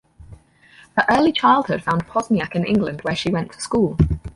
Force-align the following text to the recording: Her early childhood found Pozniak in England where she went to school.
Her 0.97 1.05
early 1.11 1.31
childhood 1.31 1.83
found 1.83 2.07
Pozniak 2.07 2.55
in 2.55 2.65
England 2.65 3.01
where 3.03 3.15
she 3.15 3.29
went 3.29 3.51
to 3.51 3.61
school. 3.61 3.99